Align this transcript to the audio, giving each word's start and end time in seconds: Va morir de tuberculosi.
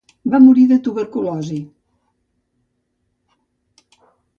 Va 0.35 0.37
morir 0.45 0.63
de 0.71 0.77
tuberculosi. 0.87 1.61